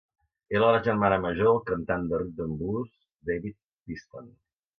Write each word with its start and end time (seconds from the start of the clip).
Era 0.59 0.69
la 0.75 0.79
germana 0.87 1.19
major 1.25 1.43
del 1.55 1.61
cantant 1.67 2.07
de 2.13 2.21
Rhythm 2.23 2.45
and 2.47 2.59
Blues 2.63 2.91
David 3.31 3.55
Peaston. 3.55 4.35